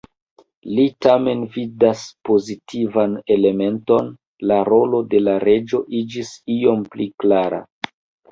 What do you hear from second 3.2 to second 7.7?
elementon: la rolo de la reĝo iĝis iom pli klara.